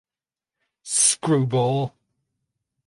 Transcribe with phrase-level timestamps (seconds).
[0.81, 1.93] Screwball!